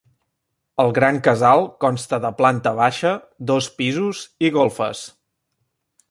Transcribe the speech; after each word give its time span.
El 0.83 0.93
gran 0.99 1.19
casal 1.27 1.61
consta 1.85 2.19
de 2.23 2.31
planta 2.39 2.73
baixa, 2.81 3.11
dos 3.51 3.69
pisos 3.81 4.23
i 4.49 4.53
golfes. 4.61 5.05